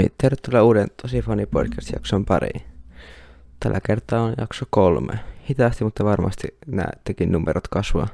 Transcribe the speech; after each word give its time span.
Moi, 0.00 0.10
tervetuloa 0.18 0.62
uuden 0.62 0.88
Tosi 1.02 1.22
Funny 1.22 1.46
Podcast-jakson 1.46 2.24
pariin. 2.24 2.62
Tällä 3.60 3.80
kertaa 3.86 4.22
on 4.22 4.34
jakso 4.38 4.64
kolme. 4.70 5.20
Hitaasti, 5.50 5.84
mutta 5.84 6.04
varmasti 6.04 6.48
näettekin 6.66 7.32
numerot 7.32 7.68
kasvaa. 7.68 8.08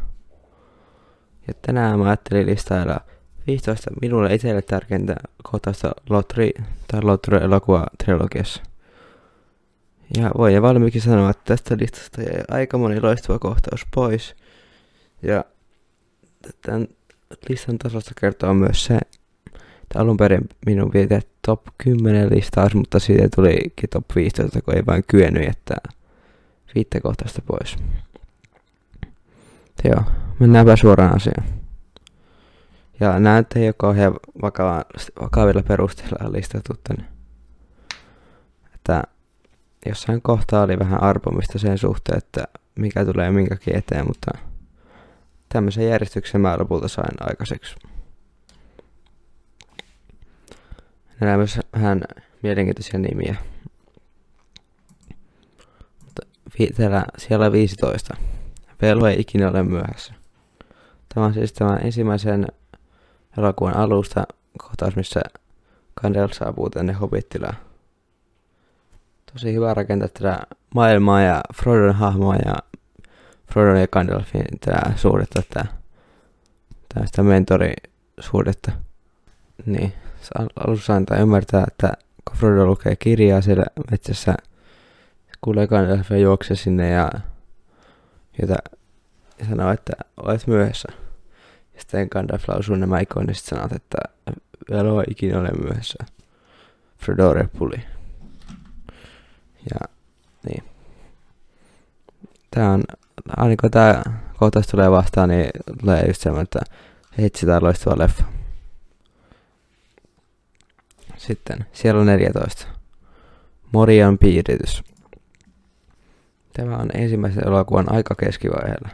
Ja 1.49 1.55
tänään 1.63 1.99
mä 1.99 2.05
ajattelin 2.05 2.47
listailla 2.47 3.01
15 3.47 3.91
minulle 4.01 4.35
itselle 4.35 4.63
tärkeintä 4.63 5.17
kohtaista 5.51 5.93
Lotri 6.11 6.51
tai 6.89 7.03
Lotri 7.03 7.37
elokuva 7.37 7.87
trilogiassa. 8.05 8.63
Ja 10.17 10.31
voin 10.39 10.55
jo 10.55 10.63
valmiiksi 10.63 11.01
sanoa, 11.01 11.31
että 11.31 11.43
tästä 11.45 11.77
listasta 11.81 12.23
jäi 12.23 12.43
aika 12.49 12.79
moni 12.79 13.01
loistava 13.01 13.39
kohtaus 13.39 13.87
pois. 13.95 14.37
Ja 15.23 15.45
tämän 16.63 16.89
listan 17.49 17.79
tasosta 17.79 18.13
kertoo 18.21 18.55
myös 18.55 18.85
se, 18.85 18.99
alun 19.95 20.17
perin 20.17 20.49
minun 20.67 20.91
piti 20.91 21.21
top 21.47 21.61
10 21.79 22.31
listaus, 22.31 22.75
mutta 22.75 22.99
siitä 22.99 23.29
tulikin 23.37 23.91
top 23.93 24.05
15, 24.17 24.63
kun 24.63 24.75
ei 24.75 24.87
vain 24.87 25.05
kyennyt 25.09 25.45
jättää 25.45 25.81
viittä 26.75 27.01
kohtasta 27.01 27.43
pois. 27.47 27.77
Joo, 29.85 30.03
mennäänpä 30.41 30.77
suoraan 30.77 31.17
asiaan. 31.17 31.45
Ja 33.01 33.19
näette 33.19 33.61
ei 33.61 33.69
ole 33.69 33.75
kauhean 33.79 34.15
vakava, 34.43 34.85
vakavilla 35.21 35.63
perusteella 35.63 36.33
listattu 36.33 36.73
tänne. 36.85 37.05
Että 38.75 39.03
jossain 39.87 40.23
kohtaa 40.23 40.63
oli 40.63 40.79
vähän 40.79 41.03
arpomista 41.03 41.59
sen 41.59 41.79
suhteen, 41.79 42.19
että 42.19 42.45
mikä 42.75 43.05
tulee 43.05 43.31
minkäkin 43.31 43.77
eteen, 43.77 44.07
mutta 44.07 44.31
tämmöisen 45.49 45.89
järjestyksen 45.89 46.41
mä 46.41 46.59
lopulta 46.59 46.89
sain 46.89 47.15
aikaiseksi. 47.21 47.77
On 51.23 51.39
myös 51.39 51.61
vähän 51.73 52.03
mielenkiintoisia 52.43 52.99
nimiä. 52.99 53.37
Mutta 56.05 56.23
vi- 56.59 56.73
täällä 56.77 57.05
siellä 57.19 57.53
15. 57.53 58.17
Velo 58.83 59.07
ei 59.07 59.21
ikinä 59.21 59.49
ole 59.49 59.63
myöhässä. 59.63 60.15
Tämä 61.15 61.27
on 61.27 61.35
siis 61.35 61.53
tämän 61.53 61.81
ensimmäisen 61.85 62.47
elokuvan 63.39 63.77
alusta 63.77 64.25
kohtaus, 64.59 64.97
missä 64.97 65.21
Kandel 65.95 66.29
saapuu 66.33 66.71
tänne 66.71 66.93
Hobittilaan. 66.93 67.57
Tosi 69.33 69.55
hyvä 69.55 69.75
rakentaa 69.75 70.09
tätä 70.09 70.39
maailmaa 70.75 71.21
ja 71.21 71.41
Frodon 71.55 71.95
hahmoa 71.95 72.37
ja 72.37 72.55
Frodon 73.53 73.81
ja 73.81 73.89
Gandalfin 73.89 74.45
tätä 74.61 74.93
suhdetta, 74.97 75.43
tätä, 75.43 75.67
tästä 76.95 77.23
mentorisuhdetta. 77.23 78.73
Niin, 79.67 79.93
alussa 80.67 80.95
antaa 80.95 81.19
ymmärtää, 81.19 81.65
että 81.69 81.93
kun 82.25 82.37
Frodo 82.37 82.67
lukee 82.67 82.97
kirjaa 82.97 83.41
siellä 83.41 83.65
metsässä, 83.91 84.35
kuulee 85.41 85.67
Gandalfia 85.67 86.19
juokse 86.19 86.55
sinne 86.55 86.91
ja, 86.91 87.11
jota, 88.41 88.55
ja 89.39 89.47
sanoo, 89.49 89.73
että 89.73 89.93
olet 90.17 90.47
myöhässä. 90.47 90.89
Ja 91.75 91.81
sitten 91.81 92.09
Gandalf 92.11 92.49
lausuu 92.49 92.77
nämä 92.77 93.01
ikoniset 93.01 93.45
sanat, 93.45 93.73
että 93.73 93.99
velo 94.71 95.05
ikinä 95.11 95.41
ole 95.41 95.49
myöhässä. 95.63 96.05
Frodo 96.99 97.33
repuli. 97.33 97.83
Ja 99.71 99.89
niin. 100.49 100.65
Tää 102.51 102.71
on, 102.71 102.83
aina 103.37 103.55
kun 103.61 103.71
tää 103.71 104.03
kohtaus 104.37 104.67
tulee 104.67 104.91
vastaan, 104.91 105.29
niin 105.29 105.51
tulee 105.81 106.05
just 106.07 106.21
semmoinen, 106.21 106.43
että 106.45 106.61
etsitään 107.19 107.63
loistava 107.63 107.99
leffa. 107.99 108.25
Sitten 111.27 111.67
siellä 111.73 112.01
on 112.01 112.07
14. 112.07 112.67
Morian 113.73 114.19
piiritys. 114.19 114.85
Tämä 116.53 116.77
on 116.77 116.91
ensimmäisen 116.95 117.47
elokuvan 117.47 117.93
aika 117.93 118.15
keskivaiheella. 118.15 118.89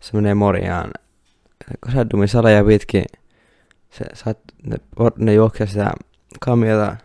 Se 0.00 0.10
menee 0.12 0.34
Moriaan. 0.34 0.90
Saddumin 1.92 2.28
salaja 2.28 2.64
pitkin. 2.64 3.04
Se, 3.90 4.04
saat, 4.14 4.38
ne, 4.66 4.76
ne 5.16 5.34
juoksee 5.34 5.66
sitä 5.66 5.90
kamiota. 6.40 6.96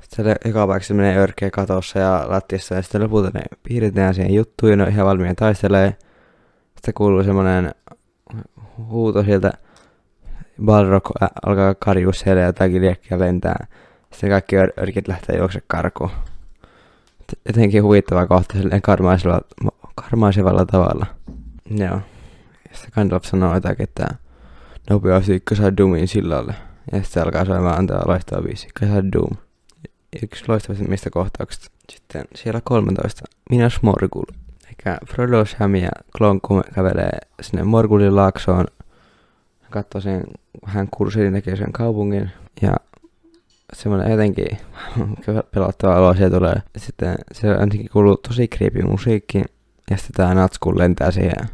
Sitten 0.00 0.36
eka 0.44 0.66
paikka 0.66 0.86
se 0.86 0.94
menee 0.94 1.16
örkeä 1.16 1.50
katossa 1.50 1.98
ja 1.98 2.24
lattiassa 2.28 2.74
ja 2.74 2.82
sitten 2.82 3.02
lopulta 3.02 3.30
ne 3.34 3.40
piirretään 3.62 4.14
siihen 4.14 4.34
juttuun 4.34 4.70
ja 4.70 4.76
ne 4.76 4.82
on 4.82 4.88
ihan 4.88 5.06
valmiina 5.06 5.34
taistelee. 5.34 5.96
Sitten 6.74 6.94
kuuluu 6.94 7.24
semmonen 7.24 7.74
huuto 8.78 9.24
sieltä 9.24 9.52
Balrog 10.64 11.10
alkaa 11.46 11.74
karjua 11.74 12.12
siellä 12.12 12.40
ja 12.40 12.46
jotakin 12.46 12.82
liekkiä 12.82 13.18
lentää. 13.18 13.66
Sitten 14.12 14.30
kaikki 14.30 14.56
örkit 14.56 15.08
lähtee 15.08 15.36
juokse 15.36 15.62
karkuun. 15.66 16.10
Jotenkin 17.46 17.82
huvittava 17.82 18.26
kohta 18.26 18.58
silleen 18.58 18.82
karmaisella, 18.82 19.40
karmaisevalla 19.94 20.66
tavalla. 20.66 21.06
Joo. 21.70 22.00
Sitten 22.72 22.90
Gandalf 22.94 23.24
sanoo 23.24 23.54
jotakin, 23.54 23.84
että 23.84 24.06
nopeasti 24.90 25.42
Dumin 25.78 26.08
sillalle. 26.08 26.54
Ja 26.92 27.02
sitten 27.02 27.22
alkaa 27.22 27.44
soimaan 27.44 27.78
antaa 27.78 28.08
loistava 28.08 28.42
biisi. 28.42 28.68
Doom. 29.12 29.36
Yksi 30.22 30.44
loistavimmista 30.48 31.10
kohtauksista. 31.10 31.70
Sitten 31.92 32.24
siellä 32.34 32.60
13. 32.64 33.24
Minä 33.50 33.68
Smorgul. 33.68 34.24
Eikä 34.68 34.98
Frodo, 35.06 35.44
Sam 35.44 35.74
ja 35.74 35.90
Klonku 36.18 36.62
kävelee 36.74 37.18
sinne 37.40 37.64
Morgulin 37.64 38.16
laaksoon 38.16 38.64
katsoo 39.70 40.00
sen 40.00 40.24
vähän 40.66 40.88
kurssiin 40.90 41.32
näkee 41.32 41.56
sen 41.56 41.72
kaupungin 41.72 42.30
ja 42.62 42.76
semmoinen 43.72 44.10
jotenkin 44.10 44.58
pelottava 45.54 45.96
olo 45.96 46.14
siellä 46.14 46.38
tulee. 46.38 46.62
Sitten 46.76 47.16
se 47.32 47.48
ainakin 47.48 47.88
kuuluu 47.92 48.16
tosi 48.16 48.48
creepy 48.48 48.82
musiikki 48.82 49.44
ja 49.90 49.96
sitten 49.96 50.16
tää 50.16 50.34
natsku 50.34 50.78
lentää 50.78 51.10
siihen. 51.10 51.48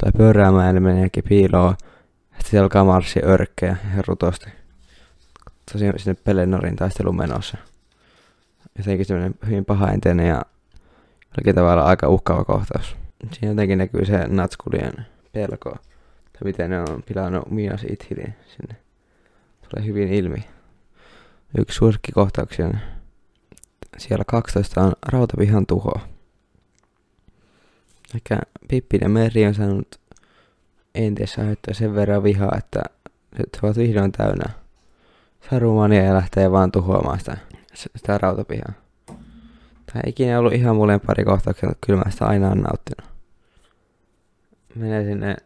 Tulee 0.00 0.12
pyöräämään 0.16 0.74
ja 0.74 0.80
menee 0.80 1.08
piiloon. 1.28 1.74
Sitten 2.30 2.50
se 2.50 2.58
alkaa 2.58 2.84
marssi 2.84 3.20
örkkejä 3.24 3.76
ja 3.96 4.02
rutosti. 4.06 4.50
Tosi 5.72 5.84
sinne 5.96 6.20
Pelenorin 6.24 6.76
taistelun 6.76 7.16
menossa. 7.16 7.58
Jotenkin 8.78 9.06
semmoinen 9.06 9.34
hyvin 9.46 9.64
pahainteinen 9.64 10.26
ja 10.26 10.42
jollakin 11.24 11.54
tavalla 11.54 11.84
aika 11.84 12.08
uhkaava 12.08 12.44
kohtaus. 12.44 12.96
Siinä 13.32 13.48
jotenkin 13.48 13.78
näkyy 13.78 14.04
se 14.04 14.26
natskulien 14.26 15.06
pelko 15.32 15.76
miten 16.44 16.70
ne 16.70 16.80
on 16.80 17.02
pilannut 17.06 17.50
Mias 17.50 17.84
Ithilin 17.84 18.34
sinne. 18.46 18.76
Tulee 19.68 19.86
hyvin 19.86 20.08
ilmi. 20.08 20.44
Yksi 21.58 21.76
suosikkikohtauksia 21.76 22.70
siellä 23.98 24.24
12 24.26 24.80
on 24.80 24.92
Rautapihan 25.08 25.66
tuho. 25.66 25.92
Ehkä 28.14 28.38
Pippi 28.68 28.98
ja 29.00 29.08
Meri 29.08 29.46
on 29.46 29.54
saanut 29.54 30.00
entiessä 30.94 31.40
aiheuttaa 31.40 31.74
sen 31.74 31.94
verran 31.94 32.22
vihaa, 32.22 32.54
että 32.58 32.82
nyt 33.38 33.48
ovat 33.62 33.76
vihdoin 33.76 34.12
täynnä 34.12 34.52
sarumania 35.50 36.02
ja 36.02 36.14
lähtee 36.14 36.50
vaan 36.50 36.72
tuhoamaan 36.72 37.18
sitä, 37.18 37.36
sitä 37.74 38.18
rautapihaa. 38.18 38.72
Tämä 39.86 40.00
ei 40.04 40.10
ikinä 40.10 40.38
ollut 40.38 40.52
ihan 40.52 40.76
mulle 40.76 40.98
pari 40.98 41.24
kohtauksia, 41.24 41.68
mutta 41.68 41.86
kyllä 41.86 42.02
mä 42.04 42.10
sitä 42.10 42.26
aina 42.26 42.50
on 42.50 42.58
nauttinut. 42.58 43.12
Menee 44.74 45.04
sinne 45.04 45.36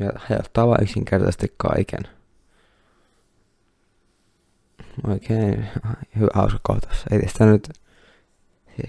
ja 0.00 0.12
hajottaa 0.16 0.66
vaan 0.66 0.82
yksinkertaisesti 0.82 1.54
kaiken. 1.56 2.00
Oikein 5.06 5.68
hyvä 6.18 6.28
hauska 6.34 6.60
kohtaus. 6.62 7.04
Ei 7.10 7.22
tästä 7.22 7.46
nyt 7.46 7.68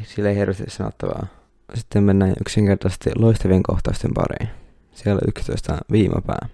sille 0.03 0.35
hirveästi 0.35 0.63
sanottavaa. 0.67 1.27
Sitten 1.73 2.03
mennään 2.03 2.33
yksinkertaisesti 2.41 3.09
loistavien 3.15 3.63
kohtausten 3.63 4.11
pariin. 4.13 4.49
Siellä 4.93 5.21
11 5.27 5.77
viimapää. 5.91 6.49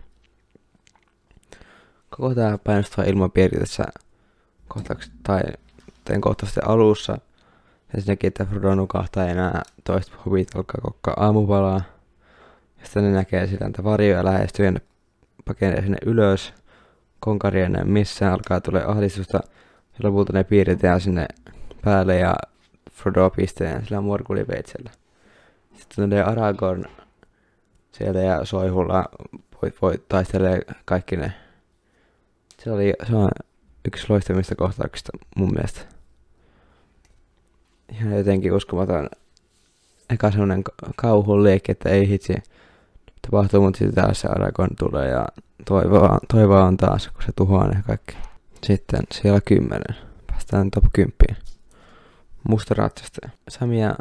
Koko 2.10 2.36
tämä 2.36 2.58
painostava 2.58 3.08
ilmapiiri 3.08 3.60
tässä 3.60 3.84
kohtaukset 4.68 5.12
tai 5.24 5.42
teen 6.06 6.22
kohtausten 6.22 6.68
alussa. 6.68 7.18
Ensinnäkin, 7.96 8.28
että 8.28 8.46
Frodo 8.46 8.75
nukahtaa 8.75 9.28
enää 9.28 9.62
toista 9.84 10.13
huvit 10.25 10.56
alkaa 10.56 10.81
kokkaa 10.81 11.13
aamupalaa 11.18 11.81
sitten 12.86 13.04
ne 13.04 13.12
näkee 13.12 13.48
sitä, 13.48 13.66
että 13.66 13.84
varjoja 13.84 14.26
lähestyy 14.26 14.66
ja 14.66 14.72
ne 14.72 14.82
pakenee 15.46 15.82
sinne 15.82 15.98
ylös. 16.06 16.54
Konkari 17.20 17.62
ei 17.62 17.70
missään, 17.84 18.34
alkaa 18.34 18.62
tulee 18.62 18.84
ahdistusta. 18.84 19.40
Ja 19.94 20.00
lopulta 20.10 20.34
ne 20.34 20.44
piirretään 20.44 21.02
sinne 21.02 21.28
päälle 21.82 22.18
ja 22.18 22.36
Frodo 22.92 23.30
pisteen 23.30 23.86
sillä 23.86 24.02
morkuliveitsellä. 24.02 24.92
Sitten 25.74 26.10
tulee 26.10 26.24
Aragorn 26.24 26.86
sieltä 27.92 28.20
ja 28.20 28.46
Soihulla 28.46 29.06
voi, 29.62 29.72
voi 29.82 29.94
taistelee 30.10 30.62
kaikki 30.86 31.16
ne. 31.16 31.34
Se 32.64 32.72
oli 32.72 32.94
se 33.08 33.16
on 33.16 33.30
yksi 33.86 34.06
loistavista 34.10 34.56
kohtauksista 34.56 35.12
mun 35.36 35.52
mielestä. 35.54 35.82
Ihan 37.92 38.18
jotenkin 38.18 38.54
uskomaton 38.54 39.10
eka 40.10 40.32
semmonen 40.32 40.64
kauhun 40.96 41.44
liekki, 41.44 41.72
että 41.72 41.90
ei 41.90 42.10
hitsi 42.10 42.34
tapahtuu, 43.25 43.62
mutta 43.62 43.77
sitten 43.77 44.04
taas 44.04 44.22
se 44.22 44.27
Aragorn 44.27 44.75
tulee 44.80 45.10
ja 45.10 45.27
toivoa, 45.66 46.19
toivoa 46.33 46.63
on 46.63 46.77
taas, 46.77 47.07
kun 47.07 47.24
se 47.24 47.31
tuhoaa 47.36 47.68
ne 47.68 47.83
kaikki. 47.88 48.18
Sitten 48.63 49.00
siellä 49.12 49.42
10. 49.42 49.81
Päästään 50.27 50.72
top 50.72 50.86
10. 50.94 51.16
Musta 52.50 52.74
ratsastaja. 52.74 53.31
Sami 53.50 53.81
ja 53.81 53.95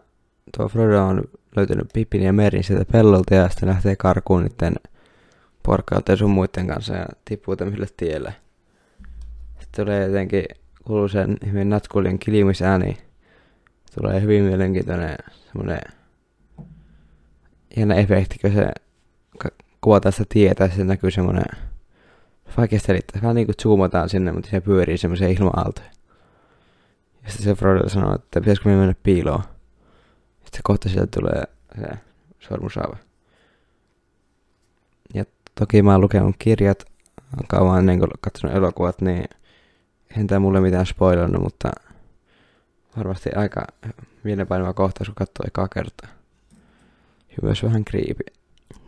tuo 0.56 0.68
Frodo 0.68 1.04
on 1.04 1.22
löytänyt 1.56 1.88
Pippin 1.92 2.22
ja 2.22 2.32
Merin 2.32 2.64
sieltä 2.64 2.92
pellolta 2.92 3.34
ja 3.34 3.48
sitten 3.48 3.68
lähtee 3.68 3.96
karkuun 3.96 4.42
niiden 4.42 4.74
porkkailta 5.62 6.12
ja 6.12 6.16
sun 6.16 6.30
muiden 6.30 6.66
kanssa 6.66 6.94
ja 6.94 7.06
tippuu 7.24 7.56
tämmöiselle 7.56 7.88
tielle. 7.96 8.34
Sitten 9.60 9.84
tulee 9.84 10.06
jotenkin, 10.06 10.44
kuuluu 10.84 11.08
sen 11.08 11.36
hyvin 11.46 11.68
natkulien 11.68 12.18
kilmisääni. 12.18 12.98
Tulee 14.00 14.20
hyvin 14.20 14.44
mielenkiintoinen 14.44 15.16
semmonen 15.52 15.80
hieno 17.76 17.94
efekti, 17.94 18.38
kun 18.38 18.52
se 18.52 18.68
kuvataan 19.80 20.12
sitä 20.12 20.24
tietä, 20.28 20.68
se 20.68 20.84
näkyy 20.84 21.10
semmonen 21.10 21.44
vaikea 22.56 22.80
selittää. 22.80 23.22
Vähän 23.22 23.34
niinku 23.34 23.52
zoomataan 23.62 24.08
sinne, 24.08 24.32
mutta 24.32 24.50
se 24.50 24.60
pyörii 24.60 24.98
semmoisia 24.98 25.28
ilma-aaltoja. 25.28 25.90
Ja 27.22 27.30
sitten 27.30 27.44
se 27.44 27.54
Frodo 27.54 27.88
sanoo, 27.88 28.14
että 28.14 28.40
pitäisikö 28.40 28.68
me 28.68 28.76
mennä 28.76 28.94
piiloon. 29.02 29.42
Sitten 30.44 30.60
kohta 30.64 30.88
sieltä 30.88 31.20
tulee 31.20 31.42
se 31.80 31.88
sormusaava. 32.40 32.96
Ja 35.14 35.24
toki 35.60 35.82
mä 35.82 35.92
oon 35.92 36.00
lukenut 36.00 36.36
kirjat 36.38 36.84
kauan 37.48 37.78
ennen 37.78 37.98
kuin 37.98 38.10
katsonut 38.20 38.56
elokuvat, 38.56 39.00
niin 39.00 39.24
en 40.16 40.26
tää 40.26 40.38
mulle 40.38 40.60
mitään 40.60 40.86
spoilannut, 40.86 41.42
mutta 41.42 41.70
varmasti 42.96 43.30
aika 43.36 43.66
mielenpainava 44.24 44.72
kohtaus, 44.72 45.08
kun 45.08 45.14
katsoo 45.14 45.46
ekaa 45.46 45.68
kertaa. 45.68 46.10
Ja 47.30 47.36
myös 47.42 47.62
vähän 47.62 47.84
creepy. 47.84 48.24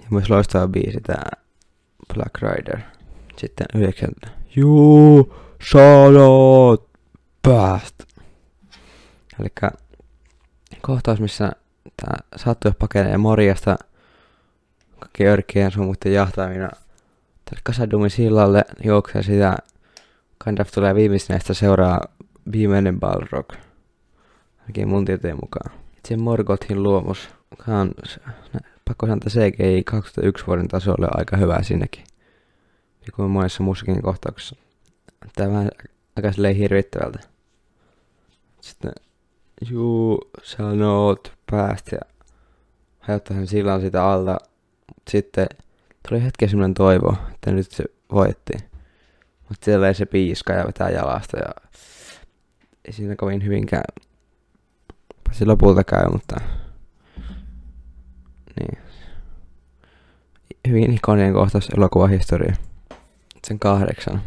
Ja 0.06 0.10
myös 0.10 0.30
loistava 0.30 0.68
biisi 0.68 1.00
tää 1.00 1.30
Black 2.14 2.42
Rider. 2.42 2.80
Sitten 3.36 3.66
yhdeksäntä. 3.74 4.28
Juu, 4.56 5.34
sanot 5.72 6.88
päästä. 7.42 8.04
Eli 9.40 9.48
kohtaus, 10.80 11.20
missä 11.20 11.52
tää 11.96 12.16
saattoi 12.36 12.72
pakenee 12.78 13.16
morjasta 13.16 13.76
kaikki 15.00 15.26
örkkien 15.26 15.70
sun 15.70 15.84
muiden 15.84 16.12
jahtaamina 16.12 16.68
tälle 17.44 17.60
Kasadumin 17.62 18.10
sillalle 18.10 18.64
juoksee 18.84 19.22
sitä 19.22 19.56
of 20.60 20.70
tulee 20.74 20.94
viimeisenä 20.94 21.38
seuraa 21.52 22.00
viimeinen 22.52 23.00
Balrog. 23.00 23.52
Ainakin 24.60 24.88
mun 24.88 25.04
tieteen 25.04 25.36
mukaan. 25.42 25.70
Se 26.08 26.16
Morgothin 26.16 26.82
luomus, 26.82 27.28
on 27.68 27.92
pakko 28.88 29.06
sanoa, 29.06 29.16
että 29.16 29.30
CGI 29.30 29.84
2001 29.84 30.46
vuoden 30.46 30.68
tasolle 30.68 31.08
aika 31.10 31.36
hyvä 31.36 31.62
sinnekin. 31.62 32.04
Ja 33.06 33.12
kuin 33.12 33.30
monessa 33.30 33.62
muussakin 33.62 34.02
kohtauksessa. 34.02 34.56
Tää 35.34 35.48
vähän 35.48 35.70
aika 36.16 36.32
silleen 36.32 36.56
hirvittävältä. 36.56 37.18
Sitten, 38.60 38.92
juu, 39.70 40.30
sanot 40.42 41.32
päästä 41.50 41.96
ja 41.96 42.24
hajottaa 42.98 43.36
sen 43.36 43.46
sillan 43.46 43.80
sitä 43.80 44.04
alta. 44.04 44.38
Sitten 45.08 45.46
tuli 46.08 46.22
hetken 46.22 46.48
semmonen 46.48 46.74
toivo, 46.74 47.16
että 47.34 47.50
nyt 47.50 47.70
se 47.70 47.84
voitti. 48.12 48.52
Mutta 49.48 49.64
siellä 49.64 49.88
ei 49.88 49.94
se 49.94 50.06
piiska 50.06 50.52
ja 50.52 50.66
vetää 50.66 50.90
jalasta 50.90 51.36
ja 51.36 51.70
ei 52.84 52.92
siinä 52.92 53.16
kovin 53.16 53.44
hyvin 53.44 53.66
käy. 53.66 53.82
Se 55.32 55.44
lopulta 55.44 55.84
käy, 55.84 56.08
mutta 56.12 56.36
niin. 58.60 58.78
Hyvin 60.68 60.92
ikoninen 60.92 61.32
kohtaus 61.32 61.68
elokuvahistoria. 61.76 62.54
Sen 63.46 63.58
kahdeksan. 63.58 64.22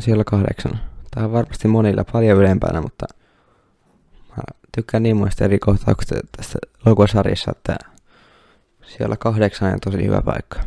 Siellä 0.00 0.24
kahdeksan. 0.24 0.80
Tämä 1.10 1.26
on 1.26 1.32
varmasti 1.32 1.68
monilla 1.68 2.04
paljon 2.12 2.38
ylempänä, 2.38 2.80
mutta 2.80 3.06
mä 4.28 4.42
tykkään 4.74 5.02
niin 5.02 5.16
muista 5.16 5.44
eri 5.44 5.58
kohtauksista 5.58 6.14
tästä 6.36 6.58
elokuvasarjassa, 6.86 7.52
että 7.56 7.76
siellä 8.86 9.16
kahdeksan 9.16 9.72
on 9.72 9.80
tosi 9.80 10.04
hyvä 10.06 10.22
paikka. 10.22 10.60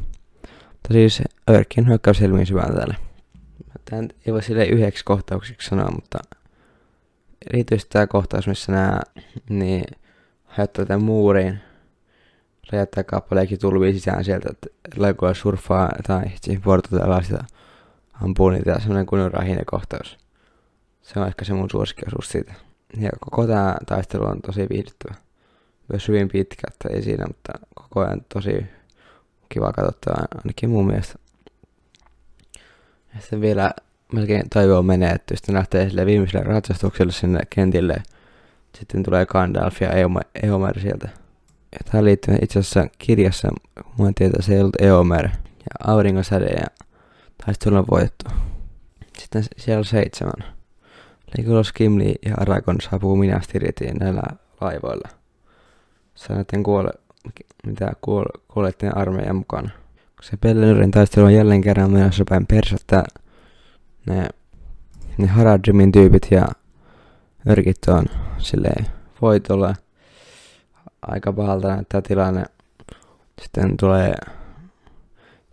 Mutta 0.71 0.93
siis 0.93 1.21
Örkin 1.49 1.87
hyökkäys 1.87 2.17
silmiin 2.17 2.45
syvään 2.45 2.75
täällä. 2.75 2.95
Tämä 3.89 4.01
ei 4.25 4.33
voi 4.33 4.43
sille 4.43 4.65
yhdeksi 4.65 5.05
kohtauksiksi 5.05 5.69
sanoa, 5.69 5.91
mutta 5.91 6.17
erityisesti 7.53 7.89
tämä 7.89 8.07
kohtaus, 8.07 8.47
missä 8.47 8.71
nämä 8.71 8.99
niin, 9.49 9.83
hajottaa 10.45 10.85
tämän 10.85 11.03
muuriin, 11.03 11.59
räjättää 12.71 13.03
kappaleekin 13.03 13.59
tulvii 13.59 13.93
sisään 13.93 14.23
sieltä, 14.23 14.49
että 14.51 14.67
Legoa 14.95 15.33
surffaa 15.33 15.91
tai 16.07 16.23
portatella 16.63 17.21
sitä 17.21 17.43
ampuu 18.23 18.49
niitä 18.49 18.71
ja 18.71 18.79
semmoinen 18.79 19.05
kunnon 19.05 19.31
rahinen 19.31 19.65
kohtaus. 19.65 20.17
Se 21.01 21.19
on 21.19 21.27
ehkä 21.27 21.45
se 21.45 21.53
mun 21.53 21.69
suosikkiosuus 21.69 22.29
siitä. 22.29 22.53
Ja 22.97 23.09
koko 23.19 23.47
tämä 23.47 23.75
taistelu 23.85 24.25
on 24.25 24.41
tosi 24.41 24.67
viihdyttävä. 24.69 25.15
Myös 25.91 26.07
hyvin 26.07 26.27
pitkä, 26.27 26.67
että 26.67 26.89
ei 26.89 27.01
siinä, 27.01 27.25
mutta 27.27 27.53
koko 27.75 27.99
ajan 27.99 28.21
tosi 28.33 28.65
kiva 29.49 29.73
katsottavaa 29.73 30.25
ainakin 30.35 30.69
mun 30.69 30.87
mielestä. 30.87 31.19
Ja 33.15 33.21
sitten 33.21 33.41
vielä 33.41 33.71
melkein 34.13 34.49
toivoa 34.49 34.83
menee, 34.83 35.11
että 35.11 35.33
jos 35.33 35.49
lähtee 35.49 35.89
sille 35.89 36.05
viimeiselle 36.05 36.45
ratsastukselle 36.45 37.11
sinne 37.11 37.39
kentille, 37.49 38.03
sitten 38.77 39.03
tulee 39.03 39.25
Gandalf 39.25 39.81
ja 39.81 39.89
Eomer 40.43 40.79
sieltä. 40.79 41.24
Tämä 41.91 42.03
liittyy 42.03 42.37
itse 42.41 42.59
asiassa 42.59 42.87
kirjassa, 42.97 43.49
mun 43.97 44.15
tietää 44.15 44.41
se 44.41 44.53
ei 44.53 44.59
ollut 44.61 44.81
Eomer 44.81 45.25
ja 45.25 45.91
auringonsäde 45.91 46.45
ja 46.45 46.65
taistelu 47.45 47.75
on 47.75 47.85
voitettu. 47.91 48.25
Sitten 49.17 49.43
siellä 49.57 49.83
seitsemän. 49.83 50.55
Legolas, 51.37 51.73
Gimli 51.73 52.15
ja 52.25 52.33
Aragorn 52.37 52.81
saapuu 52.81 53.15
Minas 53.15 53.47
Tirithtiin 53.47 53.97
näillä 53.97 54.23
laivoilla. 54.61 55.09
Sanoitten 56.15 56.63
kuole, 56.63 56.89
mitä 57.65 57.91
kuole, 58.01 58.29
kuolettiin 58.47 58.97
armeijan 58.97 59.35
mukana 59.35 59.69
se 60.29 60.37
Pellenurin 60.37 60.91
taistelu 60.91 61.25
on 61.25 61.33
jälleen 61.33 61.61
kerran 61.61 61.91
menossa 61.91 62.23
päin 62.29 62.45
persettä. 62.45 63.03
Ne, 64.05 64.27
ne 65.17 65.27
Haradrimin 65.27 65.91
tyypit 65.91 66.27
ja 66.31 66.47
örkit 67.49 67.77
on 67.87 68.05
silleen 68.37 68.85
voitolla. 69.21 69.75
Aika 71.07 71.33
pahalta 71.33 71.67
näyttää 71.67 72.01
tilanne. 72.01 72.45
Sitten 73.41 73.77
tulee 73.77 74.15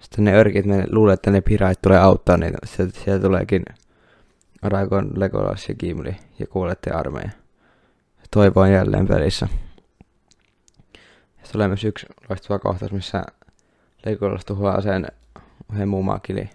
sitten 0.03 0.25
ne 0.25 0.35
örkit, 0.35 0.67
ne 0.67 0.85
luulee, 0.91 1.15
että 1.15 1.31
ne 1.31 1.41
pirait 1.41 1.83
tulee 1.83 1.99
auttaa 1.99 2.37
niitä. 2.37 2.59
Sieltä, 2.65 3.01
sieltä 3.01 3.23
tuleekin 3.23 3.63
Aragorn, 4.63 5.11
Legolas 5.17 5.69
ja 5.69 5.75
Gimli 5.75 6.17
ja 6.39 6.47
kuulette 6.47 6.91
armeija. 6.91 7.31
Toivo 8.31 8.61
on 8.61 8.73
jälleen 8.73 9.09
pelissä. 9.09 9.49
Ja 11.39 11.49
tulee 11.53 11.69
myös 11.69 11.85
yksi 11.85 12.07
loistava 12.29 12.59
kohtaus, 12.59 12.93
missä 12.93 13.23
Legolas 14.07 14.45
tuhoaa 14.45 14.81
sen 14.81 15.07
yhden 15.73 15.89
muun 15.89 16.05
makili. 16.05 16.51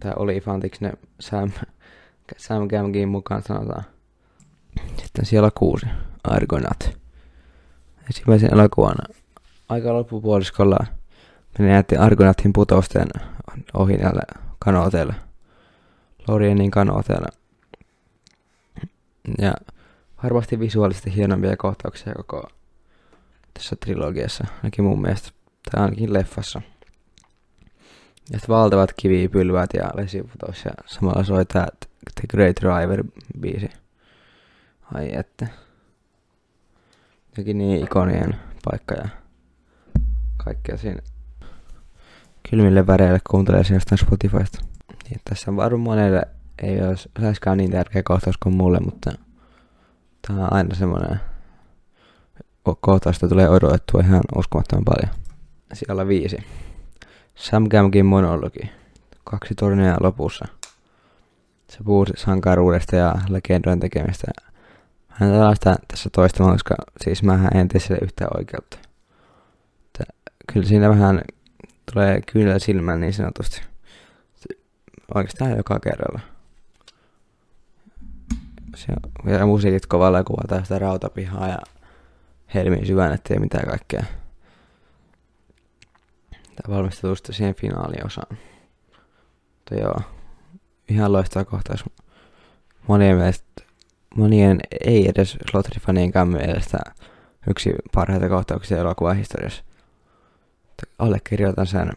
Tää 0.00 0.12
oli 0.16 0.40
fantiksi 0.40 0.84
ne 0.84 0.92
Sam, 1.20 1.50
Sam 2.36 2.68
Gamgin 2.68 3.08
mukaan 3.08 3.42
sanotaan. 3.42 3.84
Sitten 5.02 5.26
siellä 5.26 5.50
kuusi. 5.54 5.86
Argonaut. 6.24 6.98
Ensimmäisen 8.06 8.52
elokuvan 8.52 8.96
aika 9.70 9.92
loppupuoliskolla 9.92 10.86
me 11.58 11.66
näette 11.66 11.96
Argonautin 11.96 12.52
putousten 12.52 13.08
ohi 13.74 13.96
näille 13.96 14.22
kanooteille. 14.58 15.14
Lorienin 16.28 16.70
kanooteille. 16.70 17.28
Ja 19.38 19.52
varmasti 20.22 20.60
visuaalisesti 20.60 21.14
hienompia 21.14 21.56
kohtauksia 21.56 22.14
koko 22.14 22.48
tässä 23.54 23.76
trilogiassa, 23.76 24.44
ainakin 24.56 24.84
mun 24.84 25.02
mielestä, 25.02 25.30
tai 25.70 25.82
ainakin 25.82 26.12
leffassa. 26.12 26.62
Ja 28.32 28.38
valtavat 28.48 28.92
kivipylvät 28.92 29.70
ja 29.74 29.90
vesiputos 29.96 30.64
ja 30.64 30.70
samalla 30.86 31.24
soi 31.24 31.46
tää 31.46 31.68
The 32.14 32.26
Great 32.28 32.56
Driver 32.60 33.04
biisi. 33.40 33.70
Ai 34.94 35.16
että. 35.16 35.46
Jokin 37.36 37.58
niin 37.58 37.84
ikonien 37.84 38.36
paikka 38.64 38.94
ja 38.94 39.08
kaikkea 40.36 40.76
siinä. 40.76 41.02
Kylmille 42.50 42.86
väreille 42.86 43.20
kuuntelee 43.30 43.64
siinä 43.64 43.76
jostain 43.76 43.98
Spotifysta. 43.98 44.58
Niin, 45.10 45.20
tässä 45.24 45.56
varmaan 45.56 45.80
monelle 45.80 46.22
ei 46.62 46.82
olisi 46.82 47.08
niin 47.56 47.70
tärkeä 47.70 48.02
kohtaus 48.02 48.36
kuin 48.38 48.54
mulle, 48.54 48.80
mutta 48.80 49.12
tää 50.28 50.36
on 50.36 50.52
aina 50.52 50.74
semmonen 50.74 51.20
kohtausta 52.80 53.28
tulee 53.28 53.48
odotettua 53.48 54.00
ihan 54.00 54.20
uskomattoman 54.36 54.84
paljon. 54.84 55.14
Siellä 55.72 56.08
viisi. 56.08 56.36
Sam 57.34 57.68
Gamgin 57.68 58.06
monologi. 58.06 58.70
Kaksi 59.24 59.54
tornia 59.54 59.96
lopussa. 60.00 60.44
Se 61.68 61.78
puhuu 61.84 62.06
sankaruudesta 62.16 62.96
ja 62.96 63.14
legendojen 63.28 63.80
tekemistä. 63.80 64.26
Hän 65.20 65.30
tällaista 65.30 65.76
tässä 65.88 66.10
toistamaan, 66.12 66.54
koska 66.54 66.74
siis 67.04 67.22
mä 67.22 67.48
en 67.54 67.68
tee 67.68 67.80
sille 67.80 67.98
yhtään 68.02 68.30
oikeutta. 68.38 68.78
Että 69.84 70.04
kyllä 70.52 70.66
siinä 70.66 70.88
vähän 70.88 71.20
tulee 71.92 72.20
kyynellä 72.32 72.58
silmään 72.58 73.00
niin 73.00 73.12
sanotusti. 73.12 73.62
Oikeastaan 75.14 75.56
joka 75.56 75.80
kerralla. 75.80 76.20
Se 78.76 78.92
on 78.92 79.10
vielä 79.26 79.46
musiikit 79.46 79.86
kovalla 79.86 80.18
ja 80.18 80.24
kuvataan 80.24 80.62
sitä 80.62 80.78
rautapihaa 80.78 81.48
ja 81.48 81.58
helmiin 82.54 82.86
syvännettä 82.86 83.34
ja 83.34 83.40
mitä 83.40 83.58
kaikkea. 83.66 84.04
Tämä 86.30 86.76
valmistelusta 86.76 87.32
siihen 87.32 87.54
finaaliosaan. 87.54 88.38
Mutta 89.56 89.74
joo, 89.74 90.00
ihan 90.88 91.12
loistava 91.12 91.44
kohtaus. 91.44 91.84
Monien 92.88 93.16
mielestä, 93.16 93.49
monien 94.16 94.60
ei 94.84 95.08
edes 95.08 95.38
Slotri-fanienkaan 95.50 96.28
mielestä 96.28 96.78
yksi 97.50 97.74
parhaita 97.94 98.28
kohtauksia 98.28 98.78
elokuvahistoriassa. 98.78 99.64
Allekirjoitan 100.98 101.66
sen. 101.66 101.92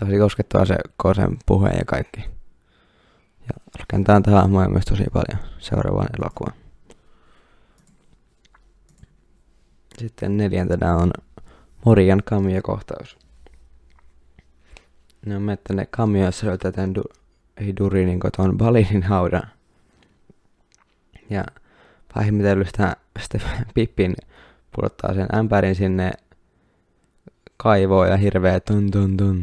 Tosi 0.00 0.18
koskettava 0.18 0.64
se 0.64 0.76
Kosen 0.96 1.38
puhe 1.46 1.70
ja 1.70 1.84
kaikki. 1.86 2.20
Ja 3.40 3.54
rakentaa 3.78 4.20
tähän 4.20 4.50
myös 4.50 4.84
tosi 4.84 5.04
paljon 5.12 5.38
seuraavaan 5.58 6.08
elokuvaan. 6.20 6.56
Sitten 9.98 10.36
neljäntenä 10.36 10.96
on 10.96 11.10
Morian 11.84 12.22
Kamio-kohtaus. 12.24 13.18
Ne 15.26 15.36
on 15.36 15.42
mettäneet 15.42 15.88
Kamioissa 15.90 16.46
löytätään 16.46 16.92
du- 16.96 17.20
ei 17.56 17.76
Durinin 17.76 18.20
koton 18.20 18.58
Balinin 18.58 19.02
haudan. 19.02 19.50
Ja 21.30 21.44
pahimmitellystä 22.14 22.96
sitten 23.20 23.42
Pippin 23.74 24.14
pudottaa 24.76 25.14
sen 25.14 25.26
ämpärin 25.34 25.74
sinne 25.74 26.10
kaivoon 27.56 28.08
ja 28.08 28.16
hirveä 28.16 28.60
tun 28.60 28.90
tun 28.90 29.16
tun. 29.16 29.40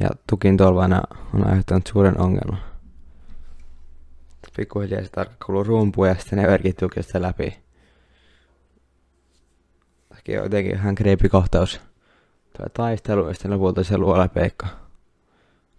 Ja 0.00 0.08
tukin 0.30 0.56
tolvana 0.56 1.02
on 1.34 1.46
aiheuttanut 1.46 1.86
suuren 1.86 2.20
ongelman. 2.20 2.62
Pikkuhiljaa 4.56 5.02
se 5.02 5.08
tarkka 5.08 5.46
kuuluu 5.46 6.04
ja 6.04 6.14
sitten 6.14 6.38
ne 6.38 6.46
verkit 6.46 6.76
tukista 6.76 7.22
läpi. 7.22 7.58
Sekin 10.16 10.38
on 10.38 10.44
jotenkin 10.44 10.74
ihan 10.74 10.94
kreipi 10.94 11.28
kohtaus. 11.28 11.80
Tuo 12.56 12.66
taistelu 12.74 13.28
ja 13.28 13.34
sitten 13.34 13.50
lopulta 13.50 13.84
se 13.84 13.98
luolapeikka. 13.98 14.66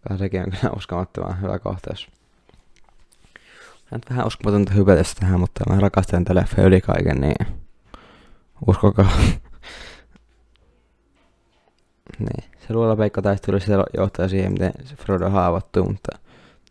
Kai 0.08 0.17
sekin 0.17 0.41
on 0.41 0.51
kyllä 0.51 0.74
uskomattoman 0.75 1.41
hyvä 1.41 1.60
kohtaus. 1.60 2.21
Nyt 3.91 4.10
vähän 4.10 4.27
uskomatonta 4.27 4.74
hypätä 4.74 5.03
tähän, 5.19 5.39
mutta 5.39 5.74
mä 5.74 5.79
rakastan 5.79 6.24
tätä 6.24 6.39
leffa 6.39 6.62
yli 6.62 6.81
kaiken, 6.81 7.21
niin 7.21 7.48
uskokaa. 8.67 9.12
niin. 12.19 12.51
Se 12.67 12.74
luolapeikka 12.74 13.21
taistelu 13.21 13.60
se 13.60 13.74
johtaa 13.98 14.27
siihen, 14.27 14.51
miten 14.51 14.74
Frodo 14.98 15.29
haavoittuu, 15.29 15.86
mutta 15.86 16.19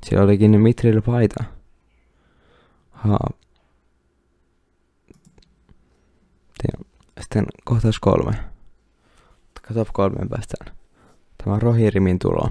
siellä 0.07 0.25
olikin 0.25 0.61
Mitril 0.61 1.03
paita. 1.03 1.45
Haa. 2.91 3.31
Sitten 7.21 7.47
kohtaus 7.65 8.01
kolme. 8.01 8.33
Top 9.75 9.89
kolmeen 9.93 10.29
päästään. 10.29 10.77
Tämä 11.39 11.55
on 11.55 11.63
Rohirimin 11.63 12.19
tulo. 12.19 12.51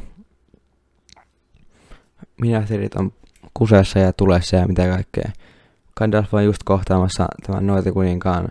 Minähterit 2.41 2.95
on 2.95 3.11
kuseessa 3.53 3.99
ja 3.99 4.13
tulessa 4.13 4.55
ja 4.55 4.67
mitä 4.67 4.87
kaikkea. 4.87 5.31
Gandalf 5.97 6.33
on 6.33 6.45
just 6.45 6.63
kohtaamassa 6.65 7.27
tämän 7.47 7.67
noita 7.67 7.91
kuninkaan 7.91 8.49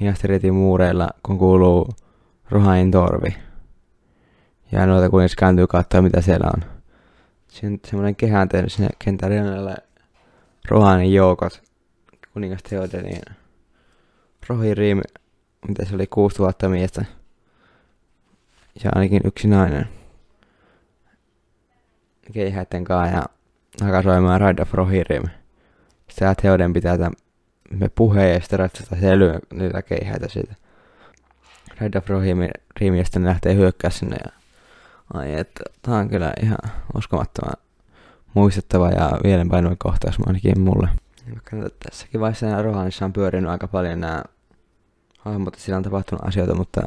Minasteritin 0.00 0.54
muureilla, 0.54 1.08
kun 1.22 1.38
kuuluu 1.38 1.88
Rohain 2.50 2.90
torvi. 2.90 3.36
Ja 4.72 4.86
noita 4.86 5.10
kuningas 5.10 5.36
kääntyy 5.36 5.66
katsoa, 5.66 6.02
mitä 6.02 6.20
siellä 6.20 6.50
on. 6.56 6.62
Siinä 7.48 7.72
on 7.74 7.80
semmoinen 7.86 8.16
kehään 8.16 8.48
tehnyt 8.48 8.72
sinne 8.72 8.88
kentän 9.04 9.30
rinnalle 9.30 9.76
Rohanin 10.68 11.14
joukot 11.14 11.62
kuningasteoita, 12.32 12.96
niin 12.96 13.22
Rohirrim, 14.48 15.00
mitä 15.68 15.84
se 15.84 15.94
oli, 15.94 16.06
6000 16.06 16.68
miestä 16.68 17.04
ja 18.84 18.90
ainakin 18.94 19.20
yksi 19.24 19.48
nainen. 19.48 19.88
Keihäitten 22.32 22.84
kanssa 22.84 23.16
ja 23.16 23.24
hakasoimaan 23.82 24.40
Ride 24.40 24.62
of 24.62 24.74
Rohirrim. 24.74 25.22
Sitten 26.08 26.36
Theoden 26.36 26.72
pitää 26.72 26.98
tämän 26.98 27.12
me 27.70 27.88
puheen 27.88 28.34
ja 28.34 28.40
sitten 28.40 28.58
ratsasta 28.58 28.96
selyä 29.00 29.38
niitä 29.52 29.82
keihäitä 29.82 30.28
siitä. 30.28 30.54
Ride 31.80 31.98
of 31.98 32.08
Rohirrim 32.08 32.94
ja 32.98 33.04
sitten 33.04 33.24
lähtee 33.24 33.54
hyökkää 33.54 33.90
sinne 33.90 34.16
ja 34.24 34.32
ai 35.14 35.34
että 35.34 35.64
tää 35.82 35.94
on 35.94 36.08
kyllä 36.08 36.32
ihan 36.42 36.58
uskomattoman 36.96 37.54
muistettava 38.34 38.90
ja 38.90 39.10
mielenpainuva 39.24 39.76
kohtaus 39.78 40.16
ainakin 40.26 40.60
mulle. 40.60 40.88
Tässäkin 41.84 42.20
vaiheessa 42.20 42.46
nämä 42.46 42.62
Rohanissa 42.62 43.04
on 43.04 43.12
pyörinyt 43.12 43.50
aika 43.50 43.68
paljon 43.68 44.00
nämä 44.00 44.22
hahmot, 45.18 45.54
sillä 45.54 45.76
on 45.76 45.82
tapahtunut 45.82 46.26
asioita, 46.26 46.54
mutta 46.54 46.80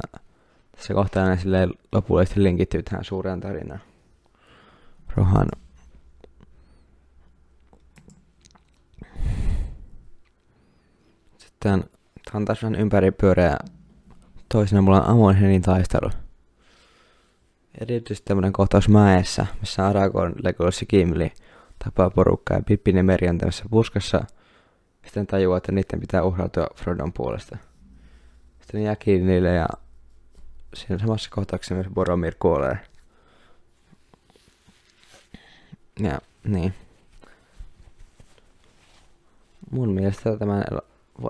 tässä 0.76 0.94
kohtaa 0.94 1.26
ne 1.26 1.68
lopullisesti 1.92 2.44
linkittyy 2.44 2.84
tähän 2.84 3.04
suureen 3.04 3.40
tarinaan. 3.40 3.82
Rohan 5.16 5.48
Sitten 11.62 11.84
tämä 12.26 12.38
on 12.38 12.46
taas 12.46 12.64
vähän 12.64 12.76
ympäripyöreä. 12.76 13.58
Toisena 14.50 14.82
mulla 14.82 15.02
on 15.02 15.10
Amonhenin 15.10 15.62
taistelu. 15.62 16.10
Erityisesti 17.82 18.26
tämmönen 18.26 18.54
kohtaus 18.54 18.90
mäessä, 18.90 19.46
missä 19.60 19.88
Aragorn, 19.88 20.34
Legolas 20.44 20.82
ja 20.82 20.88
Gimli 20.88 21.32
tapaa 21.84 22.10
porukkaa 22.10 22.58
ja 22.58 22.64
Pippin 22.64 22.98
ja 22.98 23.04
Meri 23.04 23.30
on 23.30 23.38
tämmöisessä 23.38 23.66
puskassa. 23.70 24.26
Sitten 25.06 25.28
tajuaa, 25.28 25.58
että 25.58 25.72
niiden 25.72 26.00
pitää 26.00 26.24
uhrautua 26.24 26.68
Frodon 26.76 27.14
puolesta. 27.14 27.58
Sitten 28.60 28.80
ne 28.80 28.86
jää 28.86 28.96
kiinni 28.96 29.32
niille 29.32 29.50
ja 29.50 29.68
siinä 30.74 30.98
samassa 31.00 31.30
kohtauksessa 31.30 31.76
myös 31.76 31.88
Boromir 31.94 32.36
kuolee. 32.40 32.78
Ja 36.00 36.22
niin. 36.44 36.74
Mun 39.72 39.90
mielestä 39.90 40.38
tämä, 40.38 40.64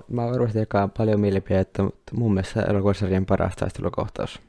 mä 0.09 0.25
varmasti 0.25 0.59
jakaa 0.59 0.87
paljon 0.87 1.19
mielipiteitä, 1.19 1.83
mutta 1.83 2.15
mun 2.15 2.33
mielestä 2.33 2.61
elokuvasarjan 2.61 3.25
paras 3.25 3.55
taistelukohtaus. 3.55 4.39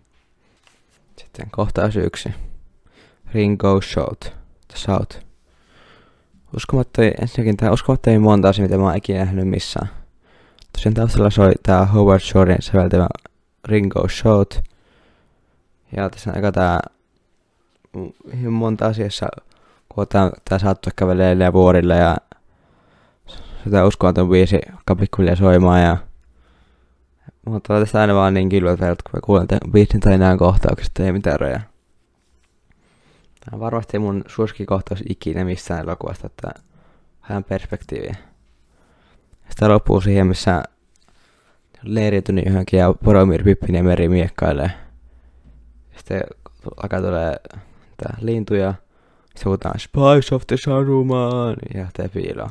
Sitten 1.19 1.51
kohtaus 1.51 1.97
yksi. 1.97 2.29
Ringo 3.35 3.81
Shout. 3.81 4.21
The 4.69 4.77
Shout. 4.77 5.27
Uskomatta, 6.57 7.03
ensinnäkin 7.21 7.57
tää 7.57 7.73
uskomatta 7.73 8.21
monta 8.21 8.49
asiaa, 8.49 8.69
mitä 8.69 8.79
mä 8.79 8.85
oon 8.85 8.97
ikinä 8.97 9.19
nähnyt 9.19 9.49
missään. 9.49 9.89
Tosiaan 10.73 10.95
taustalla 10.95 11.31
soi 11.31 11.53
tää 11.63 11.87
Howard 11.87 12.21
Shorein 12.21 12.63
säveltävä 12.63 13.09
Ringo 13.65 14.09
Shout. 14.09 14.61
Ja 15.97 16.11
tässä 16.11 16.31
on 16.31 16.37
aika 16.37 16.53
tää 16.53 16.81
hyvin 18.37 18.53
monta 18.53 18.87
asiassa, 18.87 19.27
kun 19.89 20.09
tää, 20.09 20.31
tää 20.49 20.59
saattu 20.59 20.91
kävelee 20.97 21.53
vuorille 21.53 21.97
ja 21.97 22.17
sitä 23.65 23.85
uskomaton 23.85 24.29
biisi 24.29 24.61
kapikkulia 24.85 25.37
soimaan 25.37 25.83
ja 25.83 25.97
mutta 27.47 27.81
tästä 27.81 28.01
aina 28.01 28.15
vaan 28.15 28.35
niin 28.35 28.49
kylmät 28.49 28.81
verrat, 28.81 29.03
kun 29.03 29.11
mä 29.15 29.21
kuulen 29.25 29.49
tämän 29.49 29.73
biisin 29.73 30.01
tai 30.01 30.19
nämä 30.19 30.37
kohtaukset, 30.37 30.99
ei 31.01 31.13
mitään 31.13 31.41
rajaa. 31.41 31.61
Tämä 33.45 33.55
on 33.55 33.61
varmasti 33.61 33.99
mun 33.99 34.25
suosikkikohtaus 34.27 35.03
ikinä 35.09 35.45
missään 35.45 35.81
elokuvasta, 35.81 36.27
että 36.27 36.51
vähän 37.29 37.45
perspektiiviä. 37.45 38.17
Sitä 39.51 39.69
loppuu 39.69 40.01
siihen, 40.01 40.27
missä 40.27 40.63
leiriytynyt 41.83 42.47
johonkin 42.47 42.79
ja 42.79 42.95
Poromir 43.05 43.45
Pippin 43.45 43.75
ja 43.75 43.83
Meri 43.83 44.09
miekkailee. 44.09 44.71
Sitten 45.97 46.23
alkaa 46.83 47.01
tulee 47.01 47.37
lintuja. 48.21 48.75
Se 49.37 49.45
huutaa 49.45 49.75
Spice 49.79 50.35
of 50.35 50.47
the 50.47 50.57
Saruman 50.57 51.57
ja 51.75 51.81
lähtee 51.81 52.09
piiloon. 52.09 52.51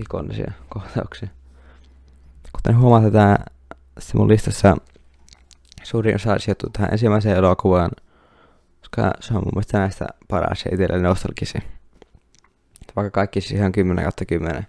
Ikonisia 0.00 0.52
kohtauksia. 0.68 1.28
Kuten 2.52 2.78
huomaatte, 2.78 3.10
tää 3.10 3.44
se 3.98 4.16
mun 4.16 4.28
listassa 4.28 4.76
suurin 5.82 6.14
osa 6.14 6.38
sijoittuu 6.38 6.70
tähän 6.70 6.92
ensimmäiseen 6.92 7.36
elokuvaan, 7.36 7.90
koska 8.80 9.10
se 9.20 9.34
on 9.34 9.40
mun 9.44 9.52
mielestä 9.54 9.78
näistä 9.78 10.06
paras 10.28 10.64
ja 10.64 10.74
itselle 10.74 10.98
nostalgisi. 10.98 11.58
Vaikka 12.96 13.10
kaikki 13.10 13.40
siis 13.40 13.52
ihan 13.52 13.72
10 13.72 14.04
kautta 14.04 14.24
10. 14.24 14.66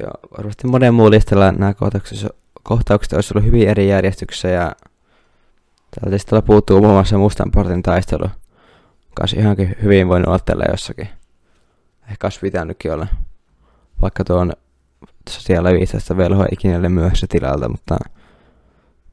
Joo, 0.00 0.12
varmasti 0.36 0.66
monen 0.66 0.94
muun 0.94 1.10
listalla 1.10 1.52
nämä 1.52 1.74
kohtaukset, 1.74 2.28
kohtaukset 2.62 3.12
olisi 3.12 3.32
ollut 3.34 3.46
hyvin 3.46 3.68
eri 3.68 3.88
järjestyksessä 3.88 4.48
ja 4.48 4.72
Täältä 5.90 6.14
listalla 6.14 6.42
puuttuu 6.42 6.80
muun 6.80 6.92
muassa 6.92 7.18
mustan 7.18 7.50
portin 7.50 7.82
taistelu. 7.82 8.30
Kas 9.14 9.32
ihankin 9.32 9.76
hyvin 9.82 10.08
voinut 10.08 10.28
olla 10.28 10.64
jossakin. 10.70 11.08
Ehkä 12.10 12.26
olisi 12.26 12.40
pitänytkin 12.40 12.92
olla. 12.92 13.06
Vaikka 14.02 14.24
siellä 15.28 15.72
15 15.72 16.16
velhoa 16.16 16.46
ikinä 16.52 16.88
myöhässä 16.88 17.26
tilalta, 17.30 17.68
mutta 17.68 17.96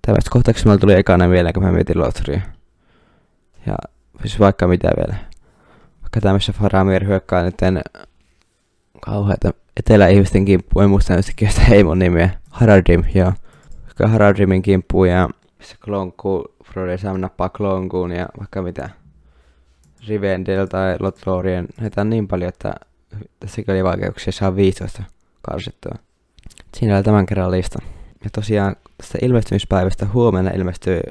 Tämmöistä 0.07 0.29
kohtauksia 0.31 0.65
mulla 0.65 0.77
tuli 0.77 0.93
ekana 0.93 1.27
mieleen, 1.27 1.53
kun 1.53 1.63
mä 1.63 1.71
mietin 1.71 1.99
Lotria. 1.99 2.41
Ja 3.65 3.75
siis 4.21 4.39
vaikka 4.39 4.67
mitä 4.67 4.89
vielä. 4.97 5.15
Vaikka 6.01 6.21
tämmössä 6.21 6.53
Faramir 6.53 7.05
hyökkää 7.05 7.43
nyt 7.43 7.55
kauheita 9.01 9.53
eteläihmisten 9.77 10.45
kimppuun, 10.45 10.83
en 10.83 10.89
muista 10.89 11.17
yhtäkkiä 11.17 11.49
sitä 11.49 11.61
heimon 11.69 11.99
nimeä. 11.99 12.29
Haradim, 12.49 13.03
joo. 13.13 13.33
Vaikka 13.85 14.07
Haradimin 14.07 14.61
kimppuun 14.61 15.09
ja 15.09 15.29
se 15.61 15.75
Frode 16.63 16.97
saa 16.97 17.17
nappaa 17.17 17.49
klonkuun 17.49 18.11
ja 18.11 18.27
vaikka 18.39 18.61
mitä. 18.61 18.89
Rivendell 20.07 20.65
tai 20.65 20.95
Lotlorien, 20.99 21.67
näitä 21.81 22.01
on 22.01 22.09
niin 22.09 22.27
paljon, 22.27 22.49
että 22.49 22.73
tässäkin 23.39 23.73
oli 23.73 23.83
vaikeuksia 23.83 24.33
saa 24.33 24.55
15 24.55 25.03
karsittua. 25.41 25.95
Siinä 26.77 26.95
oli 26.95 27.03
tämän 27.03 27.25
kerran 27.25 27.51
lista. 27.51 27.79
Ja 28.23 28.29
tosiaan 28.29 28.75
tästä 28.97 29.17
ilmestymispäivästä 29.21 30.07
huomenna 30.13 30.51
ilmestyy 30.51 31.01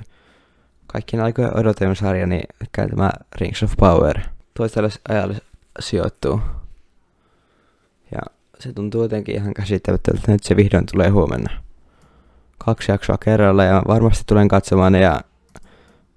kaikkien 0.87 1.23
aikojen 1.23 1.57
odotetun 1.57 1.97
sarja, 1.97 2.27
niin 2.27 2.45
tämä 2.73 3.11
Rings 3.41 3.63
of 3.63 3.73
Power. 3.79 4.21
Toiselle 4.55 4.89
ajalle 5.09 5.37
sijoittuu. 5.81 6.41
Ja 8.13 8.19
se 8.59 8.73
tuntuu 8.73 9.03
jotenkin 9.03 9.35
ihan 9.35 9.55
käsittämättömältä, 9.55 10.21
että 10.21 10.33
nyt 10.33 10.43
se 10.43 10.57
vihdoin 10.57 10.87
tulee 10.93 11.09
huomenna. 11.09 11.51
Kaksi 12.59 12.93
jaksoa 12.93 13.19
kerralla 13.19 13.65
ja 13.65 13.83
varmasti 13.89 14.25
tulen 14.27 14.49
katsomaan 14.49 14.95
ja 14.95 15.21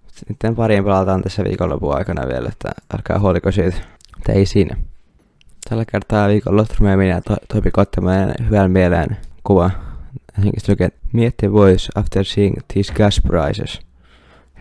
sitten 0.08 0.56
parien 0.56 0.84
pelataan 0.84 1.22
tässä 1.22 1.44
viikonlopun 1.44 1.96
aikana 1.96 2.28
vielä, 2.28 2.50
että 2.50 2.70
älkää 2.94 3.20
huoliko 3.20 3.52
siitä. 3.52 3.78
Mutta 4.18 4.32
ei 4.32 4.46
siinä. 4.46 4.78
Tällä 5.70 5.86
kertaa 5.86 6.28
viikonloppu 6.28 6.74
minä 6.98 7.22
to- 7.22 7.38
Toipi 7.48 7.72
Kottamäen 7.72 8.34
hyvän 8.46 8.72
mieleen 8.72 9.18
kuva. 9.44 9.72
Henkistä 10.44 10.72
lukee, 10.72 10.90
mietti 11.14 11.52
voice 11.52 11.90
after 11.96 12.26
seeing 12.26 12.56
these 12.74 12.94
gas 12.94 13.22
prices. 13.28 13.80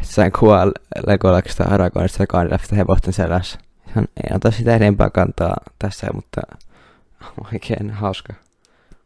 Sain 0.03 0.33
kuva 0.33 0.73
Legolaksista 1.07 1.65
Aragonista 1.65 2.27
Kandelasta 2.27 2.77
hevosten 2.77 3.13
selässä. 3.13 3.59
Ihan 3.89 4.09
ei 4.17 4.37
ota 4.37 4.51
sitä 4.51 4.77
enempää 4.77 5.11
kantaa 5.11 5.57
tässä, 5.79 6.07
mutta 6.15 6.41
oikein 7.53 7.91
hauska 7.91 8.35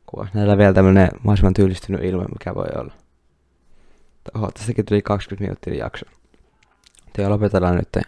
kuva. 0.07 0.27
Näillä 0.35 0.59
vielä 0.59 0.73
tämmönen 0.75 1.09
mahdollisimman 1.23 1.55
tyylistynyt 1.55 2.05
ilme, 2.05 2.25
mikä 2.25 2.55
voi 2.55 2.69
olla. 2.77 2.93
Oho, 4.37 4.51
tästäkin 4.51 4.85
tuli 4.85 5.03
20 5.03 5.45
minuuttia 5.45 5.85
jakso. 5.85 6.07
Ja 7.19 7.31
lopetellaan 7.31 7.77
nyt 7.77 8.07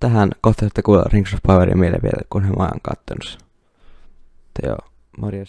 tähän 0.00 0.30
kohta, 0.40 0.66
että 0.66 0.82
kuulla 0.82 1.04
Rings 1.12 1.34
of 1.34 1.40
Powerin 1.42 1.80
vielä, 1.80 1.98
kun 2.30 2.42
mä 2.42 2.64
oon 2.64 2.80
kattonut. 2.82 3.38
Te 4.54 4.68
joo, 4.68 4.78
morjes. 5.18 5.46